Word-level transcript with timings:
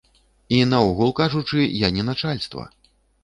І 0.55 0.61
наогул 0.69 1.11
кажучы, 1.19 1.67
я 1.85 1.91
не 1.97 2.05
начальства! 2.09 2.67